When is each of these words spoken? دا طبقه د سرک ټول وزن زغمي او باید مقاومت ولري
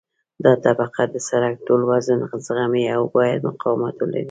دا 0.43 0.53
طبقه 0.65 1.03
د 1.13 1.15
سرک 1.27 1.55
ټول 1.67 1.81
وزن 1.91 2.19
زغمي 2.47 2.85
او 2.95 3.01
باید 3.15 3.39
مقاومت 3.49 3.95
ولري 3.99 4.19